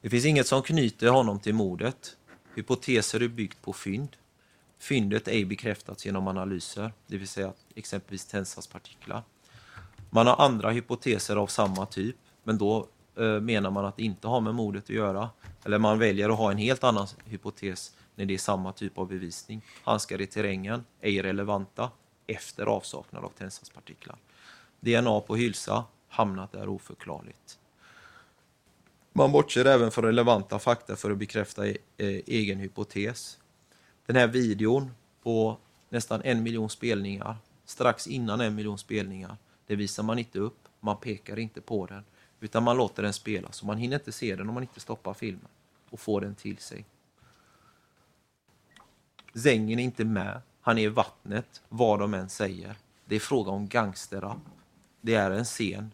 Det 0.00 0.10
finns 0.10 0.24
inget 0.24 0.46
som 0.46 0.62
knyter 0.62 1.08
honom 1.08 1.40
till 1.40 1.54
mordet. 1.54 2.16
Hypoteser 2.54 3.22
är 3.22 3.28
byggt 3.28 3.62
på 3.62 3.72
fynd 3.72 4.16
fyndet 4.82 5.28
ej 5.28 5.44
bekräftats 5.44 6.06
genom 6.06 6.28
analyser, 6.28 6.92
det 7.06 7.16
vill 7.16 7.28
säga 7.28 7.52
exempelvis 7.74 8.26
tändsatspartiklar. 8.26 9.22
Man 10.10 10.26
har 10.26 10.36
andra 10.36 10.70
hypoteser 10.70 11.36
av 11.36 11.46
samma 11.46 11.86
typ, 11.86 12.16
men 12.44 12.58
då 12.58 12.88
eh, 13.16 13.40
menar 13.40 13.70
man 13.70 13.84
att 13.84 13.96
det 13.96 14.02
inte 14.02 14.28
har 14.28 14.40
med 14.40 14.54
mordet 14.54 14.84
att 14.84 14.90
göra. 14.90 15.30
Eller 15.64 15.78
man 15.78 15.98
väljer 15.98 16.28
att 16.28 16.38
ha 16.38 16.50
en 16.50 16.58
helt 16.58 16.84
annan 16.84 17.06
hypotes 17.24 17.96
när 18.14 18.24
det 18.24 18.34
är 18.34 18.38
samma 18.38 18.72
typ 18.72 18.98
av 18.98 19.08
bevisning. 19.08 19.64
Handskar 19.84 20.20
i 20.20 20.26
terrängen, 20.26 20.84
ej 21.00 21.22
relevanta, 21.22 21.90
efter 22.26 22.66
avsaknad 22.66 23.24
av 23.24 23.28
tändsatspartiklar. 23.28 24.16
DNA 24.80 25.20
på 25.20 25.36
hylsa, 25.36 25.84
hamnat 26.08 26.52
där 26.52 26.68
oförklarligt. 26.68 27.58
Man 29.12 29.32
bortser 29.32 29.64
även 29.64 29.90
från 29.90 30.04
relevanta 30.04 30.58
fakta 30.58 30.96
för 30.96 31.10
att 31.10 31.18
bekräfta 31.18 31.66
eh, 31.66 31.74
egen 32.26 32.58
hypotes. 32.58 33.38
Den 34.06 34.16
här 34.16 34.26
videon 34.26 34.90
på 35.22 35.56
nästan 35.88 36.22
en 36.24 36.42
miljon 36.42 36.70
spelningar, 36.70 37.36
strax 37.64 38.06
innan 38.06 38.40
en 38.40 38.54
miljon 38.54 38.78
spelningar, 38.78 39.36
det 39.66 39.76
visar 39.76 40.02
man 40.02 40.18
inte 40.18 40.38
upp, 40.38 40.68
man 40.80 40.96
pekar 40.96 41.38
inte 41.38 41.60
på 41.60 41.86
den, 41.86 42.04
utan 42.40 42.62
man 42.62 42.76
låter 42.76 43.02
den 43.02 43.12
spela, 43.12 43.52
så 43.52 43.66
man 43.66 43.76
hinner 43.76 43.96
inte 43.96 44.12
se 44.12 44.36
den 44.36 44.48
om 44.48 44.54
man 44.54 44.62
inte 44.62 44.80
stoppar 44.80 45.14
filmen 45.14 45.48
och 45.90 46.00
får 46.00 46.20
den 46.20 46.34
till 46.34 46.58
sig. 46.58 46.84
Zängen 49.34 49.78
är 49.78 49.84
inte 49.84 50.04
med, 50.04 50.40
han 50.60 50.78
är 50.78 50.82
i 50.82 50.88
vattnet, 50.88 51.62
vad 51.68 51.98
de 51.98 52.14
än 52.14 52.28
säger. 52.28 52.76
Det 53.04 53.16
är 53.16 53.20
fråga 53.20 53.50
om 53.50 53.68
gangsterrap. 53.68 54.38
Det 55.00 55.14
är 55.14 55.30
en 55.30 55.44
scen. 55.44 55.90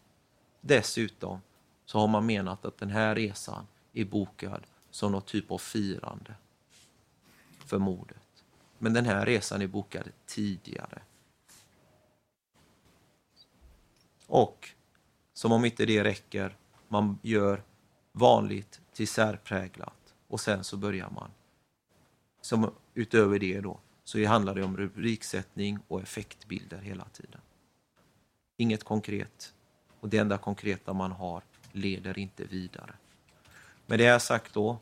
Dessutom 0.61 1.41
så 1.85 1.99
har 1.99 2.09
man 2.09 2.27
menat 2.27 2.65
att 2.65 2.79
den 2.79 2.91
här 2.91 3.15
resan 3.15 3.67
är 3.93 4.05
bokad 4.05 4.63
som 4.91 5.13
någon 5.13 5.23
typ 5.23 5.51
av 5.51 5.59
firande 5.59 6.35
för 7.69 7.79
mordet. 7.79 8.45
Men 8.79 8.93
den 8.93 9.05
här 9.05 9.27
resan 9.27 9.63
är 9.63 9.67
bokad 9.67 10.09
tidigare. 10.27 11.03
Och 14.27 14.71
som 15.33 15.53
om 15.53 15.65
inte 15.65 15.87
det 15.87 16.05
räcker, 16.05 16.57
man 16.89 17.19
gör 17.23 17.63
vanligt 18.13 18.81
till 18.93 19.09
särpräglat 19.09 20.15
och 20.29 20.41
sen 20.41 20.65
så 20.65 20.77
börjar 20.77 21.11
man. 21.11 21.31
Som 22.41 22.75
utöver 22.95 23.39
det 23.39 23.61
då, 23.61 23.81
så 24.05 24.27
handlar 24.27 24.55
det 24.55 24.63
om 24.63 24.77
rubriksättning 24.77 25.79
och 25.89 26.03
effektbilder 26.03 26.79
hela 26.79 27.05
tiden. 27.05 27.41
Inget 28.57 28.85
konkret. 28.85 29.55
Och 30.01 30.09
det 30.09 30.19
enda 30.19 30.39
konkreta 30.39 30.93
man 30.93 31.13
har 31.13 31.43
leder 31.73 32.19
inte 32.19 32.45
vidare. 32.45 32.95
Med 33.87 33.99
det 33.99 34.07
här 34.07 34.19
sagt 34.19 34.55
då, 34.55 34.79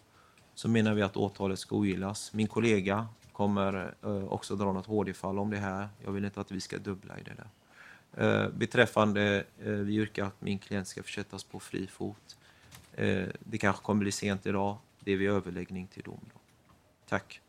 så 0.56 0.68
menar 0.68 0.94
vi 0.94 1.02
att 1.02 1.16
åtalet 1.16 1.58
ska 1.58 1.76
ogillas. 1.76 2.32
Min 2.32 2.46
kollega 2.46 3.08
kommer 3.32 3.94
eh, 4.02 4.24
också 4.24 4.56
dra 4.56 4.72
något 4.72 4.86
HD-fall 4.86 5.38
om 5.38 5.50
det 5.50 5.56
här. 5.56 5.88
Jag 6.04 6.12
vill 6.12 6.24
inte 6.24 6.40
att 6.40 6.50
vi 6.50 6.60
ska 6.60 6.78
dubbla 6.78 7.18
i 7.18 7.22
det 7.22 7.32
där. 7.36 7.48
Eh, 8.44 8.50
beträffande, 8.50 9.44
eh, 9.64 9.70
vi 9.70 9.94
yrkar 9.94 10.24
att 10.24 10.40
min 10.40 10.58
klient 10.58 10.88
ska 10.88 11.02
försättas 11.02 11.44
på 11.44 11.60
fri 11.60 11.86
fot. 11.86 12.36
Det 13.38 13.58
kanske 13.58 13.82
kommer 13.82 14.00
bli 14.00 14.12
sent 14.12 14.46
idag. 14.46 14.76
Det 15.00 15.12
är 15.12 15.16
vid 15.16 15.30
överläggning 15.30 15.86
till 15.86 16.02
dom. 16.02 16.20
Då. 16.34 16.40
Tack. 17.08 17.40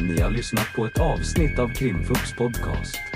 Ni 0.00 0.20
har 0.20 0.30
lyssnat 0.30 0.72
på 0.76 0.86
ett 0.86 0.98
avsnitt 0.98 1.58
av 1.58 1.68
Krimfux 1.68 2.32
podcast. 2.38 3.15